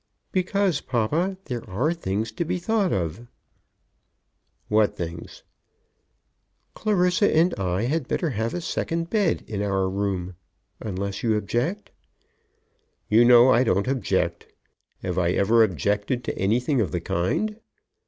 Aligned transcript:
"Because, 0.31 0.81
papa, 0.81 1.37
there 1.45 1.63
are 1.69 1.93
things 1.93 2.31
to 2.31 2.43
be 2.43 2.57
thought 2.57 2.91
of." 2.91 3.27
"What 4.67 4.95
things?" 4.95 5.43
"Clarissa 6.73 7.31
and 7.31 7.53
I 7.59 7.83
had 7.83 8.07
better 8.07 8.31
have 8.31 8.55
a 8.55 8.61
second 8.61 9.11
bed 9.11 9.43
in 9.47 9.61
our 9.61 9.87
room, 9.87 10.33
unless 10.79 11.21
you 11.21 11.35
object." 11.37 11.91
"You 13.09 13.23
know 13.23 13.51
I 13.51 13.63
don't 13.63 13.87
object. 13.87 14.47
Have 15.03 15.19
I 15.19 15.33
ever 15.33 15.61
objected 15.63 16.23
to 16.23 16.35
anything 16.35 16.81
of 16.81 16.89
the 16.91 16.99
kind?" 17.01 17.59